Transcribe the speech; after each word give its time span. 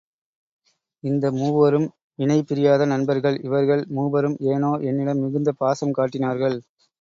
இந்த 1.03 1.25
மூவரும் 1.31 1.85
இணை 2.19 2.37
பிரியாத 2.41 2.85
நண்பர்கள், 2.85 3.37
இவர்கள் 3.43 3.83
மூவரும் 3.89 4.37
ஏனோ 4.51 4.71
என்னிடம் 4.89 5.23
மிகுந்த 5.25 5.53
பாசம் 5.61 5.95
காட்டினார்கள். 5.99 6.57